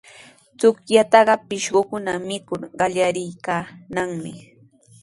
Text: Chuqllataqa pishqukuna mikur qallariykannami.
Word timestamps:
Chuqllataqa 0.59 1.33
pishqukuna 1.47 2.11
mikur 2.27 2.61
qallariykannami. 2.77 4.33